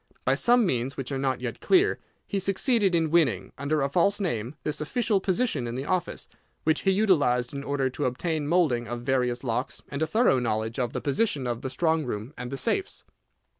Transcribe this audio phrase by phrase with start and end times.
[0.25, 4.19] By some means, which are not yet clear, he succeeded in winning, under a false
[4.19, 6.27] name, this official position in the office,
[6.63, 10.79] which he utilised in order to obtain moulding of various locks, and a thorough knowledge
[10.79, 13.03] of the position of the strong room and the safes.